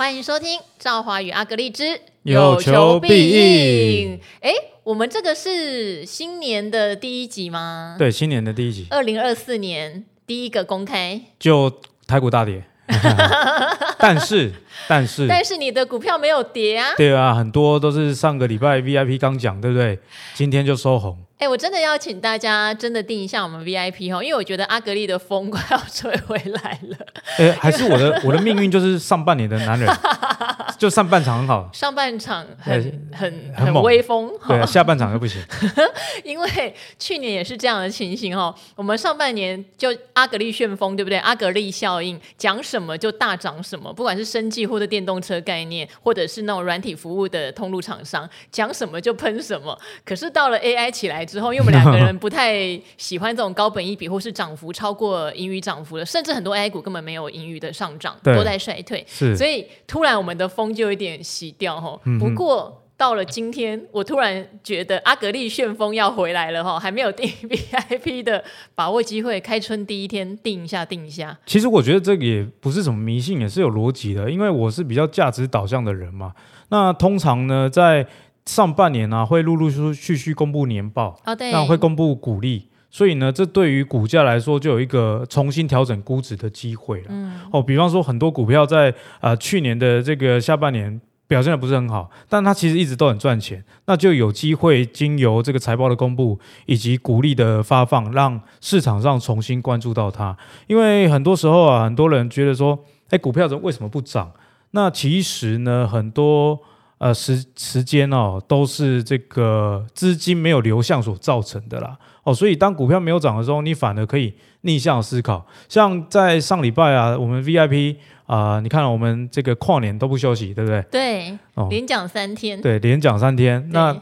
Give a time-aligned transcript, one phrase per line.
[0.00, 4.16] 欢迎收听《赵华与阿格丽之有求必应》。
[4.40, 4.50] 哎，
[4.82, 7.96] 我们这个是新年的第一集吗？
[7.98, 11.70] 对，新年的第一集，二零二四年第一个公开，就
[12.06, 12.64] 台股大跌。
[14.00, 14.50] 但是，
[14.88, 16.94] 但是，但是你的股票没有跌啊？
[16.96, 19.98] 对啊，很多都是上个礼拜 VIP 刚讲，对不对？
[20.32, 21.18] 今天就收红。
[21.40, 26.96] 哎，我真的要请大家真的定一下我们 VIP 哈，因为我觉得阿格丽的风快要吹回来了。
[27.38, 29.90] 哎，还是我的我的命运就是上半年的男人，
[30.76, 35.42] 就上半场很好，上半场很很很很威风，对，下半场又不行。
[36.24, 41.16] 因为去年也是这样的情形哈，我们上半年就阿格丽旋风，对不对？
[41.20, 49.74] 阿格丽效应讲什么就大涨什么，不管是生技或者电动车概念，或者是那种软体服务的通路厂商，讲什么就喷什么。
[50.04, 51.26] 可是到了 AI 起来。
[51.30, 59.04] 之后，因为我们两个人不太喜欢这种高本一比或是涨幅超过盈余涨幅的，甚至很多 AI 股根本没有盈余的上涨，都在衰退。
[59.08, 61.98] 所以突然我们的风就有点洗掉哈。
[62.18, 71.38] 不过到了今天，我突然觉得阿格力旋风要回来了哈，还没有订 VIP 的，把握机会，开春第一天定一下，定一下。
[71.46, 76.34] 其实我觉得这个也不是什么迷信，也是有逻辑的，因为我是比较价值导向的人嘛。
[76.68, 78.06] 那通常呢，在
[78.46, 87.06] 上半年呢、啊，会陆陆续续续公布年报，哦对，那会公布股利，所以呢，这对于股价来说就有一个重新调整估值的机会了。
[87.10, 100.36] 嗯，哦，比方说很多股票在呃去年的这个下半年表现的不是很好，但它其实一直都很赚钱，那就有机会经由这个财报的公布以及股利的发放，让市场上重新关注到它。
[100.66, 102.76] 因为很多时候啊，很多人觉得说，
[103.10, 104.32] 哎，股票为什么不涨？
[104.72, 106.58] 那其实呢，很多。
[107.00, 111.96] 呃，时时间哦，都是这个资金没有流向所造成的啦。
[112.24, 115.46] 哦，所以当股票没有涨的时候，你反而可以逆向思考。
[115.66, 120.82] 像在上礼拜啊，我们 VIP 啊、呃，你看我们这个跨年都不休息，对不对？
[120.90, 122.60] 对，哦、连讲三天。
[122.60, 123.66] 对，连讲三天。
[123.72, 123.98] 那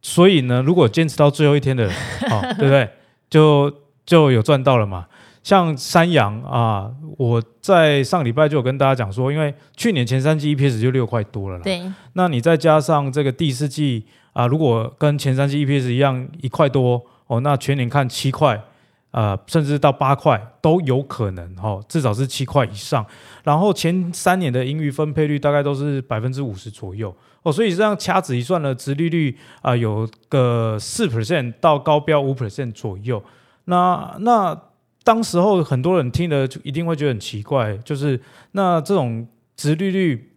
[0.00, 1.94] 所以呢，如果坚持到最后一天的人，
[2.32, 2.88] 哦，对不对？
[3.28, 3.70] 就
[4.06, 5.06] 就有赚到了嘛。
[5.50, 6.88] 像三洋啊，
[7.18, 11.64] 我在上礼拜就有跟大家讲说，因为去年前三季 EPS 就六块多了啦。
[11.64, 11.82] 对。
[12.12, 18.62] 那你再加上这个第四季啊，如果跟前三季 EPS 一样一块多哦，那全年看七块
[19.10, 23.04] 啊，甚至到八块都有可能哦，至少是七块以上。
[23.42, 27.12] 然后前三年的盈余分配率大概都是百分之五十左右
[27.42, 33.20] 哦，所以这样掐指一算呢，殖利率啊有个四 percent 到高标五 percent 左右。
[33.64, 34.56] 那那。
[35.02, 38.20] 当时候很多人听了就一定会觉得很奇怪，就是
[38.52, 40.32] 那这种殖利率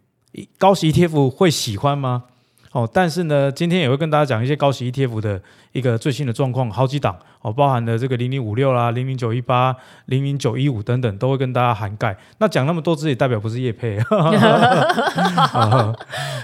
[0.58, 2.24] 高息 ETF 会喜欢吗？
[2.72, 9.76] 哦，但是呢，今天也会跟大家讲一些高息 ETF 的一个最新的状况，好几档哦，包含了这个零零五六啦、零零九一八、
[10.06, 12.18] 零零九一五等等，都会跟大家涵盖。
[12.38, 14.00] 那讲那么多，自己代表不是叶配。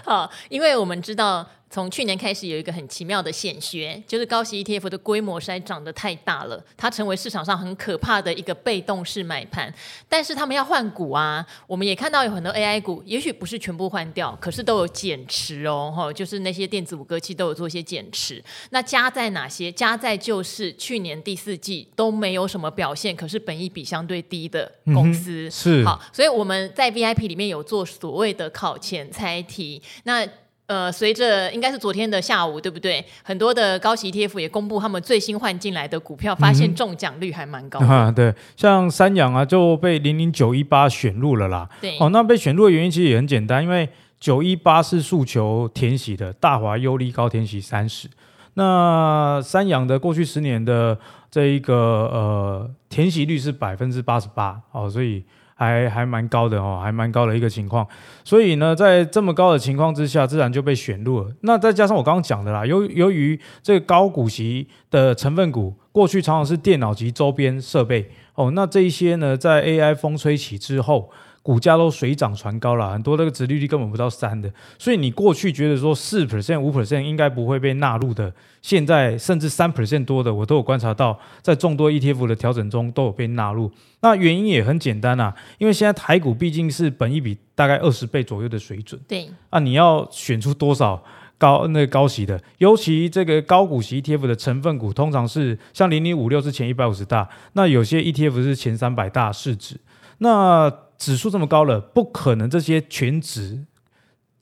[0.05, 1.45] 好，因为我们知道。
[1.71, 9.73] 从去年开始有一个很奇妙的显学，就是高息 ETF 的规模实在长得太大了，它成为市场上很可怕的一个被动式买盘。
[10.09, 18.43] 但是他们要换股啊， 我们也看到有很多 AI 股，也许不是全部换掉，可是都有减持哦，哈，就是那些电子五哥器都有做一些减持。
[18.71, 19.71] 那加在哪些？
[19.71, 30.29] 加在就是去年第四季都没有什么表现，可是本益比相对低的公司、嗯、是好，所以我们在 VIP 里面有做所谓的考前猜题，那。
[30.71, 33.05] 呃，随着应该是昨天的下午，对不对？
[33.25, 37.87] 很多的高息 ETF 也公布他们最新换进来的股票，发现中奖率还蛮高的。
[37.89, 41.69] 啊，对，像三阳啊就被零零九一八选入了啦。
[41.81, 43.89] 对，哦，那被选入的原因其实也很简单，因为
[44.21, 48.09] 九一八是诉求填息的，大华优利高填息三十。
[48.55, 50.97] 那三洋的过去十年的
[51.33, 55.25] 这一个呃填息率是百分之八十八，哦，所以。
[55.61, 57.87] 还还蛮高的哦，还蛮高的一个情况，
[58.25, 61.31] 所以呢，在这么高的情况之下，自然就被选入了。
[61.43, 71.11] 那再加上我刚刚讲的啦，由由于这个高股息的成分股，过去常常是电脑及周边设备哦，那这一些呢，在 AI 风吹起之后。
[71.43, 83.73] 股价都水涨船高了，很多那个殖利率根本不到三的，所以你过去觉得说四 percent、五 percent 应该不会被纳入的，现在甚至三 percent 多的，我都有观察到，在众多 ETF 的调整中都有被纳入。
[84.03, 91.03] 那原因也很简单啊，因为现在台股毕竟是本益比大概二十倍左右的水准，对，啊，你要选出多少
[91.39, 99.77] 高那个高息的，尤其这个高股息 ETF 的成分股，通常是像零零五六是前一百五十大，那有些 ETF 是前三百大市值，
[100.21, 100.73] 那。
[101.01, 103.65] 指数这么高了，不可能这些全值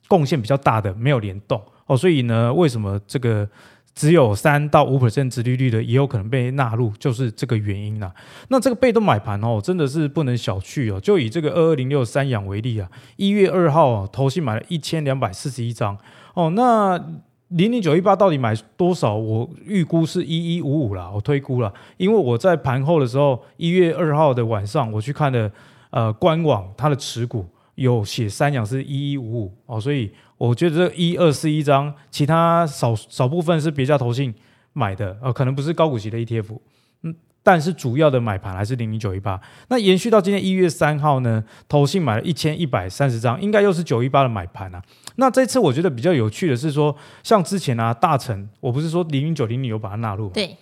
[0.09, 3.49] 贡献比较大的没有联动哦，所以呢，为什么这个
[3.95, 8.13] 只有三到五 percent 殖利率的，也有可能被纳入，就是这个原因啦。
[8.49, 10.99] 那这个被动买盘哦，真的是不能小觑哦。
[11.01, 15.97] 就以这个二二零六三阳为例啊，一月二号啊，投信买了一千两百四十一张
[16.35, 17.01] 哦，那。
[17.49, 19.15] 零零九一八到底买多少？
[19.15, 25.51] 我预估是一一五五啦，我推估了，因为我在盘后的时候，一月二号的晚上我去看的，
[25.91, 27.47] 呃，官网它的持股
[27.77, 34.35] 有写三阳是一一五五哦，所以我觉得这一二四一张，其他少少部分是别家投信
[34.75, 36.59] 买的，呃，可能不是高股息的 ETF，
[37.03, 37.15] 嗯，
[37.49, 39.41] 但是主要的买盘还是零零九一八。
[39.69, 44.83] 那延续到今天一月三号呢，投信买了一千一百三十张，应该又是九一八的买盘啊。
[45.17, 50.59] 那这次我觉得比较有趣的是说，像之前啊，大成，我不是说零零九零零有把它纳入，对。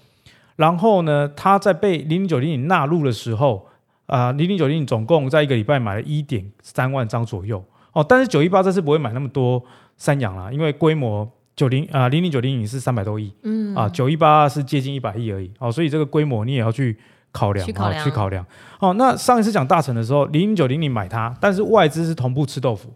[0.54, 3.66] 然后呢，它在被零零九零零纳入的时候，
[4.06, 8.06] 啊、呃，零零九零零总共在一个礼拜买了一点三万张左右哦。
[8.08, 9.60] 但是九一八这次不会买那么多
[9.96, 16.96] 三阳啦，因为规模九零啊零零九零零是三百多亿，嗯啊，九一八是接近一百亿而已哦，所以这个规模你也要去
[17.32, 18.46] 考量，去考量，啊、去考量。
[18.78, 22.92] 哦，那上一次讲大成的时候，零零九零零买它，但是外资是同步吃豆腐。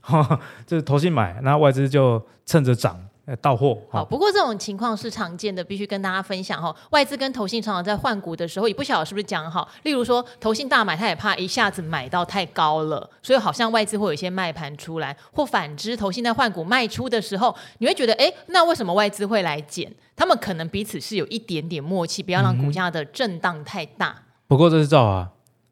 [0.00, 2.98] 哈，就是投信买，那外资就趁着涨，
[3.36, 3.78] 到货。
[3.90, 6.74] 好，不过这种情况是常见的，必须跟大家分享哈。
[6.90, 9.68] 外资跟投信常常在换股的时候，也不晓得是不是讲好。
[9.82, 19.92] 例如说，投信大买，他也怕一下子买到太高了，所以好像外资会有一些卖盘出来，或反之，投信在换股卖出的时候，你会觉得，哎，那为什么外资会来减？
[20.16, 24.08] 他们可能彼此是有一点点默契，不要让股价的震荡太大。
[24.08, 25.30] 嗯、不过这是照啊。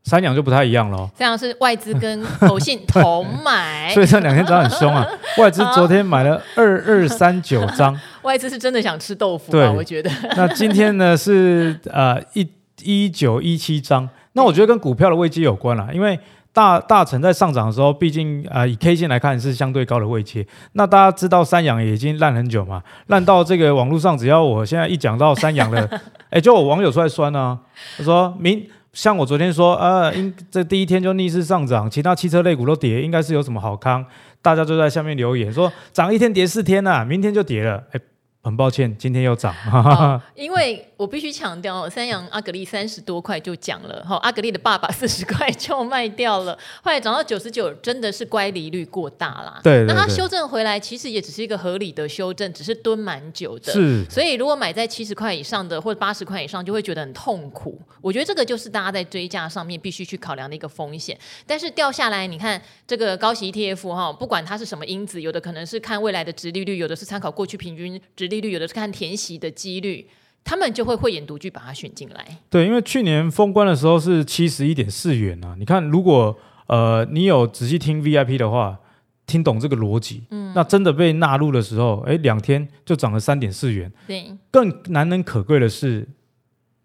[0.08, 5.06] 三阳就不太一样了，三阳是外资跟投信 同买，所以这两天涨很凶啊。
[5.36, 10.10] 外资昨天买了二二三九张， 外资是真的想吃豆腐啊，我觉得。
[10.34, 12.48] 那今天呢是呃一
[12.82, 16.18] 一九一七张，那我觉得跟股票的位阶有关啦，因为
[16.54, 20.44] 大大成在上涨的时候，毕竟啊、呃、以 K 线来看是相对高的位阶。
[20.72, 25.86] 那大家知道三阳也已经烂很久嘛，烂到这个网络上，只要我现在一讲到三阳了，
[26.30, 27.58] 哎，就有网友出来酸啊，
[27.98, 28.66] 他说明。
[28.98, 34.04] 像我昨天说，呃，应这第一天就逆势上涨，其他汽车类股都跌，应该是有什么好康？
[34.42, 38.00] 大家就在下面留言说，涨一天跌四天啊，明天就跌了，哎。
[38.48, 39.54] 很抱歉，今天又涨。
[39.70, 49.60] 哦， 因为我必须强调，三洋阿格力三十多块就讲了，哈，阿格力的爸爸四十块就卖掉了，后来涨到九十九，真的是乖离率过大啦。
[49.62, 53.70] 对，对，对，那它修正回来，其实也只是一个合理的修正，只是蹲蛮久的。
[53.70, 57.78] 是，所以如果买在七十块以上的或者八十块以上，就会觉得很痛苦。
[58.00, 61.18] 我觉得这个就是大家在追价上面必须去考量的一个风险。
[61.46, 70.06] 但是掉下来，你看这个高息 ETF 哈，不管它是什么因子，有的可能是看未来的殖利率，有的是参考过去平均殖利率，有的是看填息的几率，
[70.44, 72.38] 他们就会慧眼独具把它选进来。
[72.48, 75.56] 对，因为去年封关的时候是七十一点四元啊。
[75.58, 78.78] 你看，如果呃你有仔细听 VIP 的话，
[79.26, 83.92] 听懂这个逻辑，嗯，那真的被纳入的时候，哎，两天就涨了三点四元。
[84.06, 86.08] 对，更难能可贵的是，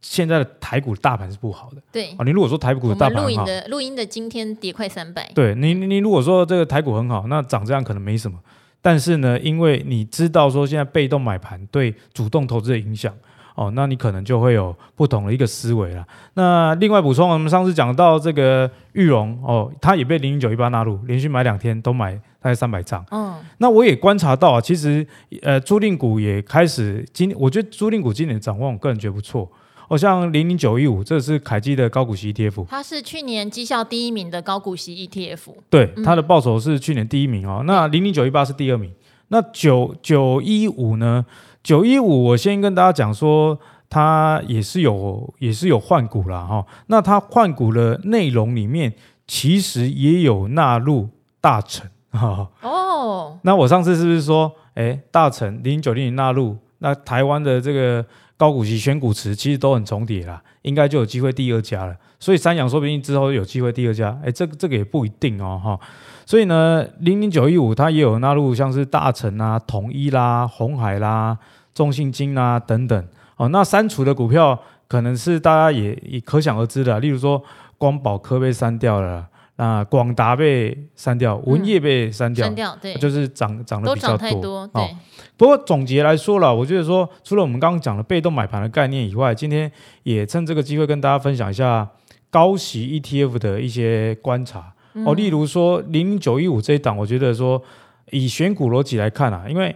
[0.02, 1.82] 现在的台股大盘是不好的。
[1.90, 5.32] 对啊，你如果说台股的大盘好，录音的录音的今天跌快三百。
[5.34, 8.38] 对你，你如果说这个台股很好，那涨这样可能没什么。
[8.84, 13.12] 但是呢，因为你知道说现在被动买盘对主动投资的影响
[13.56, 16.06] 哦，那你可能就会有不同的一个思维了。
[16.34, 23.06] 那另外补充，我们上次讲到这个裕隆哦，它也被零零九一八纳入，连续买两天都买大概三百张。
[23.12, 25.08] 嗯，那我也观察到啊，其实
[25.44, 29.50] 呃，租赁股也开始今，我觉得租赁股今年的展望，我个人觉得不错。
[29.98, 35.54] 像零零九一五，这是凯基的高股息 ETF，它是去年绩效第一名的高股息 ETF。
[35.70, 37.58] 对，它的报酬是去年第一名哦。
[37.62, 38.92] 嗯、那零零九一八是第二名。
[39.30, 41.26] 那九九一五呢？
[41.64, 43.58] 九一五，我先跟大家讲说，
[43.90, 46.46] 它也是有也是有换股啦。
[46.46, 46.66] 哈、哦。
[46.88, 48.94] 那它换股的内容里面，
[49.28, 51.10] 其实也有纳入
[51.42, 52.50] 大成哈。
[52.62, 53.38] 哦。
[53.44, 58.06] 那我上次是不是说，哎，大成零零九零零纳入，那台湾的这个。
[58.38, 61.96] 高股息选股池其实都很重叠啦，应该就有机会第二家了。
[62.20, 65.80] 所以三洋说不定之后有机会第二家，哎，这个这个也不一定哦哈。
[66.26, 71.38] 所以呢，零零九一五它也有纳入像是大成啊、统一啦、红海啦、
[71.74, 73.08] 中信金啊等等。
[73.36, 77.44] 哦，那删除的股票可能是大家也也可想而知的，例如说
[77.78, 79.28] 光宝科被删掉了。
[79.56, 84.42] 啊，广达被删掉，文业被删掉，删掉，对，就是涨涨得比较多。
[84.42, 84.90] 多对、哦，
[85.38, 91.88] 不过总结来说了，我觉得说，除了我们刚刚讲的被动买盘的概念以外，今天也趁这个机会跟大家分享一下
[92.32, 95.14] 高息 ETF 的一些观察、嗯、哦。
[95.14, 97.62] 例如说，零零九一五这一档，我觉得说
[98.10, 99.76] 以选股逻辑来看啊，因为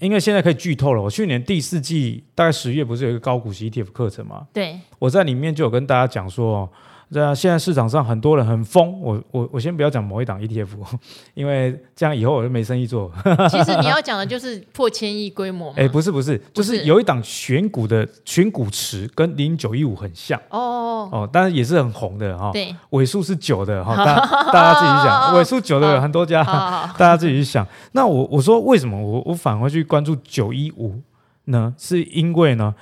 [0.00, 4.48] 因为现在可以剧透了，我去年第四季大概十月不是有一个高股息 ETF 课程嘛？
[4.52, 6.68] 对，我在里面就有跟大家讲说。
[7.12, 10.68] 这样现在市场上很多人很疯，我我我先不要讲某一档 ETF，
[11.34, 13.10] 因为这样以后我就没生意做。
[13.48, 15.72] 其实你要讲的就是破千亿规模。
[15.76, 20.40] 哎，不是不是，就是有一档选股的选股池跟零九一五很像。
[20.50, 22.50] 哦哦，当然也是很红的哈。
[22.52, 24.14] 对，尾数是九的哈， 大
[24.52, 27.66] 大家自己想，尾数九的有很多家，大家自己去想。
[27.92, 31.00] 那我我说为什么我我反而去关注九一五
[31.44, 31.74] 呢？
[31.78, 32.74] 是因为呢？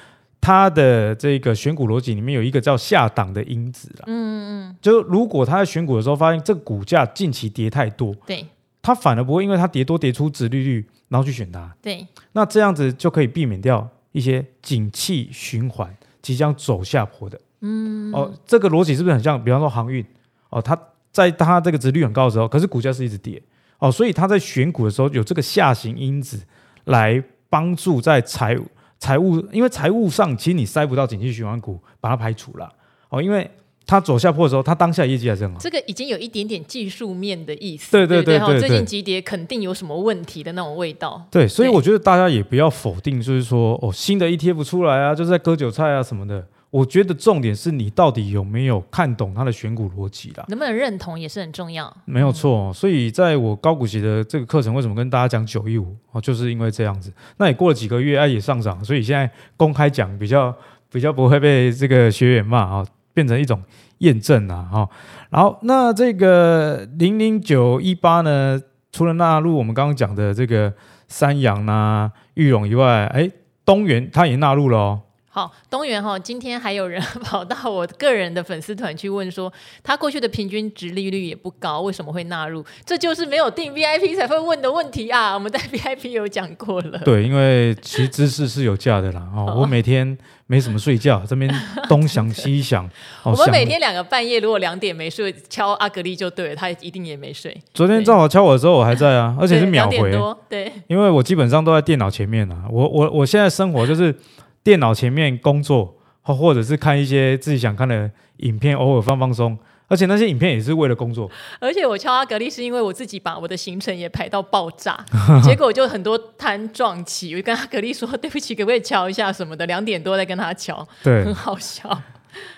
[0.42, 8.44] 它的这个选股逻辑里面有一个叫下档的因子啦，嗯嗯，就如果他在选股的时候发现这个股价近期跌太多，对，
[8.82, 19.42] 他反而不会因为它跌多跌出值利率，然后去选它，对，那这样子就可以避免掉一些景气循环即将走下坡的，嗯，哦，这个逻辑是不是很像？
[19.42, 20.04] 比方说航运，
[20.50, 20.76] 哦，它
[21.12, 23.40] 在它这个值率很高的时候，可是股价是一直跌，
[23.78, 26.42] 哦，所以他在选股的时候有这个下行因子
[26.86, 28.66] 来帮助在财务。
[29.02, 32.72] 财务，因为财务上其实你塞不到景气循环股，把它排除了
[33.08, 33.50] 哦，因为
[33.84, 35.58] 它走下坡的时候，它当下业绩还是很好。
[35.58, 41.20] 这个已经有一点点技术面的意思，对对对对，对，对，对，最近急跌肯定有什么问题的那种味道。
[41.32, 46.46] 对，所以我觉得大家也不要否定，就是说哦，新的 ETF 出来啊，就是在割韭菜啊什么的。
[46.72, 51.94] 我觉得重点是你到底有没有看懂它的选股逻辑啦，能不能认同也是很重要。
[52.06, 57.12] 没有错，所以在我高股息的这个课程，为什么跟大家讲九一五哦，就是因为这样子。
[57.36, 60.54] 那也过了几个月，哎，也上涨，所以现在公开讲比较
[60.90, 63.62] 比较不会被这个学员骂啊，变成一种
[63.98, 64.88] 验证啊哈。
[65.28, 68.58] 然后那这个零零九一八呢，
[68.90, 70.72] 除了纳入我们刚刚讲的这个
[71.06, 73.30] 三阳啊、玉龙以外，哎，
[73.66, 75.02] 东元它也纳入了哦。
[75.34, 79.50] 好，东元哈，今天还有人跑到我个人的粉丝团去问说，
[79.82, 82.62] 他过去的平均值利率也不高，为什么会纳入？
[82.84, 85.32] 这就是没有订 VIP 才会问的问题啊！
[85.32, 86.98] 我们在 VIP 有讲过了。
[86.98, 89.26] 对，因为其实知识是有价的啦。
[89.34, 91.50] 哦，我每天没什么睡觉，这边
[91.88, 92.86] 东想西想。
[93.24, 97.58] 我们每天两个半夜，如果两点没睡，敲阿格力就对了，他一定也没睡。
[97.72, 100.10] 昨天正好敲我的时候，我还在啊，而且是秒回。
[100.10, 100.20] 对，
[100.50, 102.64] 对，因为我基本上都在电脑前面啊。
[102.70, 104.14] 我我我现在生活就是。
[104.64, 109.58] 电脑前面工作，或或者是看一些自己想看的影片，偶尔放放松。
[109.88, 111.30] 而且那些影片也是为了工作。
[111.60, 115.04] 而且我敲阿格力是因为我自己把我的行程也排到爆炸，
[115.44, 117.34] 结果就很多摊撞起。
[117.34, 121.86] 我就跟阿格力说：“对不起，可不可以敲一下什么的？”两点多再跟他敲，对，很好笑。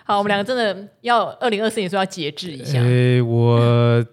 [0.05, 2.79] 好，我们两个真的要二零二四年说要节制一下。
[2.79, 4.05] 诶，我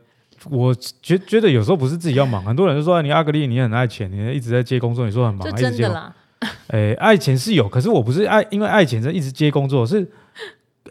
[0.49, 6.11] 我觉觉得有时候不是自己要忙，很多人就说你阿格力你很爱钱，你一直在接工作，你说很忙，真的啦。
[6.67, 10.07] 哎，爱钱是有，可是我不是爱，因为爱钱在一直接工作，是，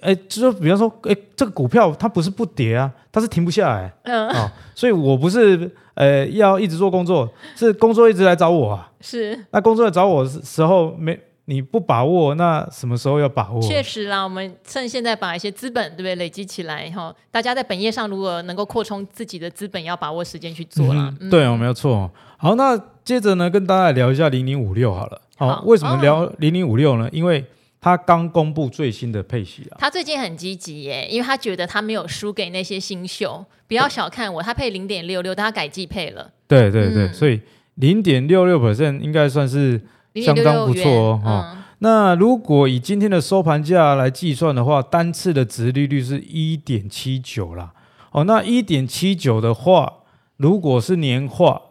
[0.00, 13.61] 哎，就说比方说，哎，这个股票它不是不跌啊，它是停不下来，嗯，哦，所以我不是，呃，要一直做工作，是工作一直来找我啊，是，那工作来找我的时候没，你不把握，那什么时候要把握？
[13.61, 22.09] 确实啦，我们趁现在把一些资本对不对累积起来哈，大家在本业上如果能够扩充自己的资本，要把握时间去做啦，嗯，对，我没有错。
[22.37, 25.21] 好，那接着呢，跟大家聊一下零零五六好了。
[25.49, 27.09] 好，为什么聊零零五六呢？
[27.11, 27.42] 因为
[27.80, 29.78] 他刚公布最新的配息啊。
[29.80, 33.42] 他最近很积极耶，因为他觉得他没有输给那些新秀。
[33.66, 36.30] 不要小看我，他配零点六六，但他改季配了。
[36.47, 37.40] 对对对，嗯、所以
[37.76, 39.80] 零点六六 percent 应该算是
[40.16, 41.23] 相当不错哦。
[41.25, 47.73] 嗯、那如果以今天的收盘价来计算的话，单次的值利率是一点七九啦。
[48.12, 49.90] 哦，那一点七九的话，
[50.37, 51.62] 如果是年化。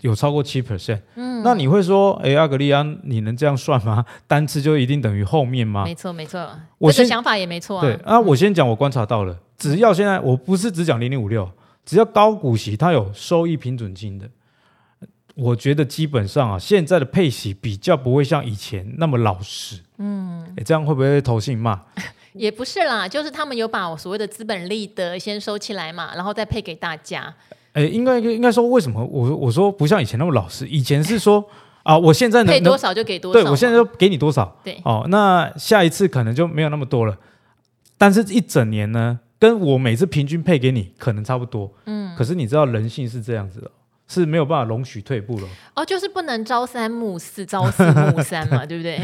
[0.00, 4.04] 有超过七 percent，嗯，那你会说，哎，阿格利安，你能这样算吗？
[4.26, 5.84] 单次就一定等于后面吗？
[5.84, 6.48] 没错，没错，
[6.78, 7.82] 我的想法也没错啊。
[7.82, 11.50] 对啊，我先讲，我观察到了，只要现在我不是只讲零零五六，
[11.84, 14.28] 只要高股息它有收益平准金的，
[15.34, 19.80] 我觉得基本上啊，现在的配息比较不会像以前那么老实。
[19.98, 21.80] 嗯，哎，这样会不会投信骂？
[22.34, 27.34] 也不是啦，就是他们有把我所谓的资本利得先收起来嘛，然后再配给大家。
[27.76, 30.66] 哎，应该应该说，为什么我我说不像以前那么老实？
[30.66, 31.44] 以前是说
[31.82, 37.14] 啊，我现在能配多少就给多少，对，我现在就给你多少，对，哦，那下一次可能就没有那么多了。
[37.98, 42.16] 但是，一整年呢，跟我每次平均配给你可能差不多，嗯。
[42.16, 43.70] 可是你知道人性是这样子的，
[44.08, 45.48] 是没有办法容许退步了。
[45.74, 48.98] 哦，就是不能朝三暮四，朝四暮三嘛， 对不对？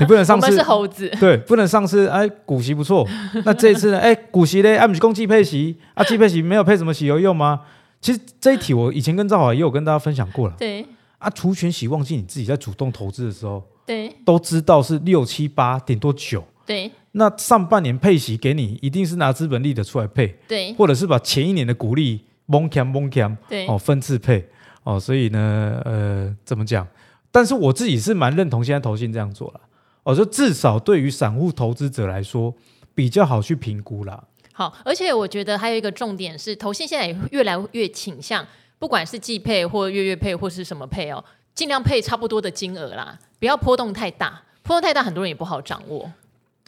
[0.00, 3.08] 你不能上次 我们是猴子，对，不能上次哎股息不错，
[3.44, 3.98] 那这一次呢？
[4.00, 7.60] 哎股息嘞，哎不是公积配息啊，季配息没有配什么息有用吗？
[8.02, 10.54] 其实这一题我以前跟赵华也有跟大家分享过了。
[10.58, 10.84] 对
[11.18, 16.44] 啊，除权息忘记你自己在主动投资的时候，对，都知道是六七八顶多九。
[16.66, 24.44] 对，那上半年配息给你，一定是拿资本利得出来配，对，或者是把前一年的股利蒙强蒙强，对，哦分次配，
[24.82, 26.86] 哦，所以呢，呃，怎么讲？
[27.30, 29.60] 但是我自己是蛮认同现在投信这样做了，
[30.02, 32.54] 哦，就至少对于散户投资者来说
[32.94, 34.22] 比较好去评估啦。
[34.62, 38.46] 好，而且我觉得还有一个重点是，投信现在也越来越倾向，
[38.78, 46.08] 不管是季配或月月配或是什么配哦，尽量配差不多的金额啦，不要波动太大，波动太大很多人也不好掌握。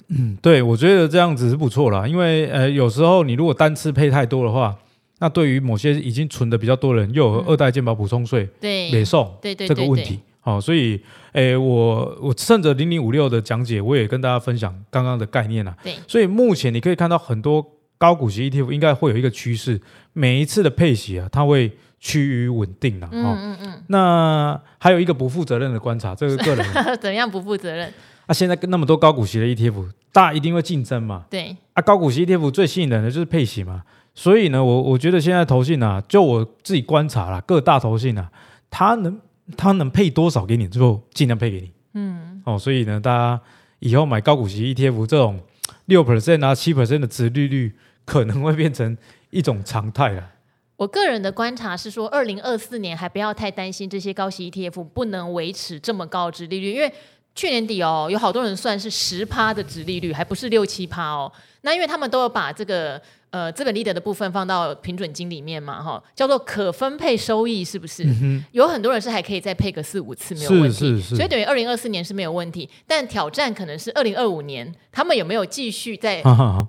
[0.09, 4.77] 嗯，对，我觉得这样子是不错啦，因为呃，有时候你如果单次配太多的话，
[5.21, 10.19] 那对于某些已经存的比较多的人，又有二代健保补充税，对，累送，对对这个问题。
[10.41, 11.01] 好，所以，
[11.33, 15.75] 诶，我我趁着零零五六的讲解，我也跟大家分享刚刚的概念啊。
[15.83, 17.65] 对，所以目前你可以看到很多
[17.99, 19.81] 高股息 ETF 应该会有一个趋势，
[20.13, 23.09] 每一次的配息啊，它会趋于稳定了。
[23.13, 23.83] 嗯嗯嗯。
[23.89, 26.67] 那还有一个不负责任的观察，这个个人
[27.01, 27.93] 怎样不负责任？
[28.27, 31.25] 啊，现在跟那么多高股息的 ETF，大家一定会竞争嘛。
[31.31, 31.57] 对。
[31.73, 33.83] 啊，高股息 ETF 最吸引人的就是配息嘛。
[34.15, 38.31] 所以呢，我我觉得现在投信啊，就我自己观察啦，各大投信啊，
[38.71, 39.21] 它能。
[39.59, 41.71] 它能配多少给你，之后尽量配给你。
[41.93, 43.39] 嗯，哦，所以呢，大家
[43.79, 45.39] 以后买高股息 ETF 这种
[45.87, 47.75] 六 percent 啊、七 percent 的殖利率，
[48.05, 48.97] 可能会变成
[49.31, 50.31] 一种常态了。
[50.77, 56.93] 我个人的观察是说，二零二四年还不要太担心这些高息 ETF 不能维持这么高的殖利率，因为
[57.35, 61.31] 去年底哦，有好多人算是十趴的殖利率，还不是六七趴哦。
[61.63, 63.01] 那因为他们都有把这个。
[63.35, 68.05] 呃，资本利得的部分放到平准金里面嘛，哈，叫做可分配收益，是不是？
[68.05, 76.23] 嗯、有很多人是还可以再配个四五次没有问题，是是是，所以等于二零二四年是没有问题，但挑战可能是二零二五年，他们有没有继续在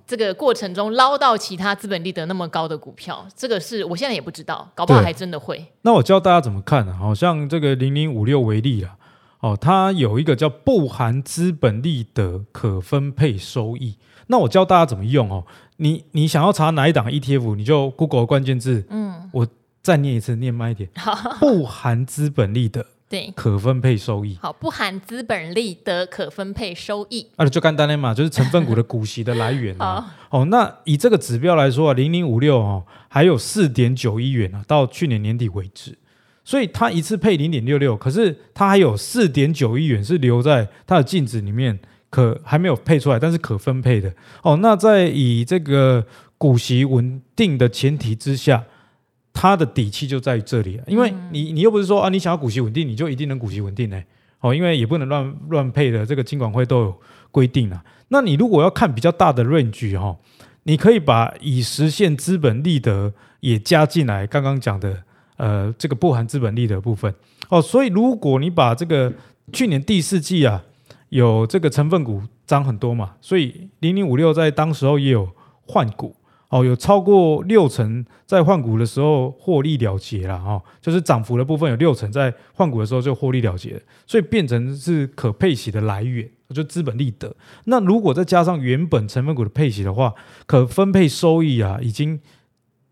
[0.08, 3.24] 这个过程中捞到其他资本利得那么高的股票？
[3.36, 5.64] 这个是我现在也不知道，搞不好还真的会。
[5.84, 6.98] 那我教大家怎么看呢？
[7.00, 8.98] 好像这个零零五六为例啊，
[9.46, 15.46] 哦，它有一个叫不含资本利得可分配收益，那我教大家怎么用哦。
[15.78, 18.84] 你你想要查哪一档 ETF，你就 Google 关键字。
[18.90, 19.48] 嗯，我
[19.84, 20.90] 再念一次，念慢一点。
[20.98, 24.36] 好，不含资本利得，对，可分配收益。
[24.42, 27.28] 好，不含资本利得可分配收益。
[27.36, 30.16] 啊，就干单的嘛，就是成分股的股息的来源啊。
[30.32, 35.96] 哦，那以这个指标来说啊，零零五六哦，还有四点九亿元啊，到去年年底为止，
[36.46, 41.78] 所以它一次配零点六六，可是它还有四点九亿元是留在它的净值里面。
[42.12, 44.60] 可还没有配出来，但是可分配的哦。
[44.62, 46.06] 那在以这个
[46.38, 48.64] 股息稳定的前提之下，
[49.34, 50.84] 它的底气就在于这里了。
[50.88, 54.02] 因为你你又不是说啊，你想要股息稳定，你就一定能股息稳定呢？
[54.40, 57.84] 哦，因为也不能乱乱配的，这个金管会都有规定了。
[58.08, 60.16] 那你如果要看比较大的 range 哈，
[60.64, 64.26] 你可以把已实现资本利得也加进来。
[64.26, 65.04] 刚刚讲的
[65.38, 67.14] 呃，这个不含资本利得部分
[67.50, 67.62] 哦。
[67.62, 69.12] 所以如果你把这个
[69.54, 70.64] 去年第四季啊。
[71.10, 75.30] 有这个成分股涨很多嘛，所以零零五六在当时候也有
[75.66, 76.14] 换股
[76.50, 87.34] 哦，有超过六成在换股的时候获利了结了哦，就是涨幅的部分有六成在换股的时候就获利了结，所以变成是可配息的来源，就资本利得。
[87.66, 90.14] 那如果再加上原本成分股的配息的话，
[90.48, 92.20] 可分配收益啊，已经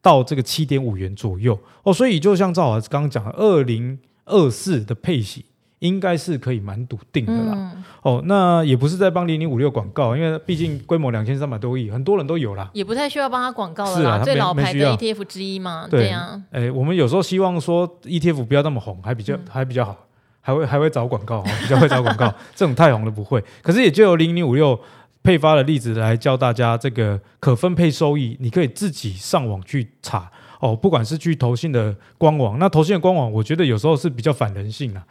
[0.04, 5.46] 到这个七点五元左右哦，所以就像赵老师刚刚讲的，二零二四的配息。
[5.80, 7.52] 应该是可以蛮笃定的啦。
[7.54, 12.70] 嗯、哦，那也不是在帮零零五六广告，因为毕竟规模两千三百多亿，很多人都有啦。
[12.72, 15.86] 也不太需要帮他广告了啦，啊、最老牌的 ETF 之一嘛。
[15.92, 16.42] 对，呀啊。
[16.52, 19.98] 哎、欸，我们有时候希望说 ETF 不要那么红，还比较、嗯、还比较好，
[20.40, 22.34] 还会还会找广告、哦，比较会找广告。
[22.56, 23.44] 这种太红了不会。
[23.62, 24.80] 可是也就有零零五六
[25.24, 30.76] 配发的例子来教大家这个可分配收益，你可以自己上网去查哦。
[30.76, 35.04] 不管是去投信的官网，那投信的官网，我觉得有时候是比较反人性啊。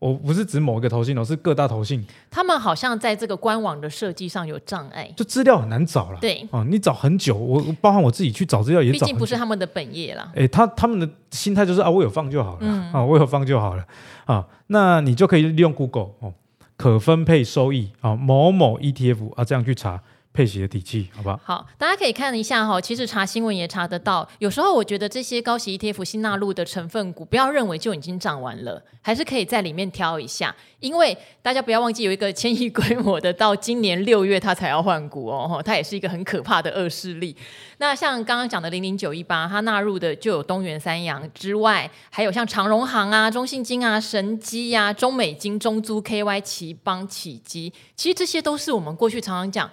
[0.00, 2.06] 我不是指某一个投信，而是各大投信。
[2.30, 6.18] 他们好像在这个官网的设计上有障碍，就资料很难找了。
[6.20, 9.00] 对，哦，你找很久，我包含我自己去找资料也找。
[9.00, 10.30] 毕竟不是他们的本业啦。
[10.36, 13.84] 哎，他他们的心态就是啊，我有放就好了，嗯、啊，我有放就好了，
[14.26, 16.32] 啊，那你就可以利用 Google 哦，
[16.78, 20.02] 可分配收益啊，某某 ETF 啊，这样去查。
[20.38, 21.40] 配息的底气，好不好？
[21.42, 22.80] 好，大家可以看一下哈。
[22.80, 24.28] 其实查新闻也查得到。
[24.38, 30.54] 有时候我觉得这些高息 ETF 新纳入的成分股，不要认为就已经涨完了，还是可以在里面挑一下。
[30.78, 37.36] 因为大家不要忘记，有一个千亿规模的，到今年六月它才要换股哦，它也是一个很可怕的恶势力。
[37.78, 49.68] 那像刚刚讲的零零九一八，它纳入的就有东元、三洋之外，还有像长荣行啊、中信金啊、神机呀、啊、中美金、中租 KY、奇邦、启基，其实这些都是我们过去常常讲。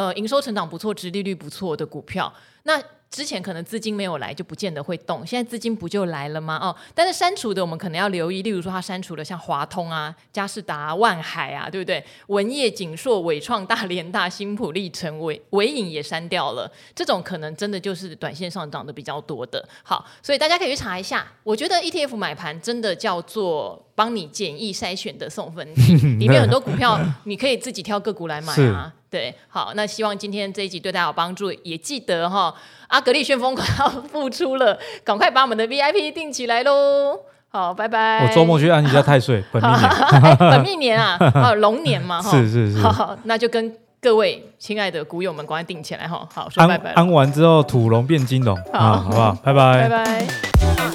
[0.00, 2.32] 呃，营收成长不错，殖利率不错的股票，
[2.62, 5.26] 那之前可能资金没有来，就不见得会动。
[5.26, 6.56] 现在资金不就来了吗？
[6.56, 12.02] 哦，但是删除的我们可能要留意，例如说它删除了像华通啊、佳士达、啊、万海啊，对不对？
[12.28, 19.62] 文业、景硕、伟创、大连大、新普、力成、伟伟影也删掉了，这种可能真的就是短线上涨的比较多的。
[19.82, 21.30] 好，所以大家可以去查一下。
[21.42, 28.94] 我觉得 ETF 买盘真的叫做帮你简易筛选的送分题， 里面很多股票你可以自己挑个股来买啊。
[29.10, 32.54] 对，好，那希望今天这一集对大家有帮助，也记得哈，
[32.86, 37.18] 阿格力旋风快要复出了，赶快把我们的 VIP 定起来喽。
[37.48, 38.24] 好，拜拜。
[38.24, 46.24] 我周末去按一下太岁， 本命年，哎、本命年啊，啊，龙年嘛， 哈，是是是，好，那就跟各位亲爱的股友们赶快定起来哈。
[46.32, 46.92] 好，说拜拜。
[46.92, 49.36] 安完之后，土龙变金龙啊，好不好？
[49.42, 50.89] 拜拜，拜拜。